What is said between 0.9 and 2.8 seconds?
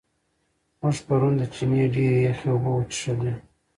پرون د چینې ډېرې یخې اوبه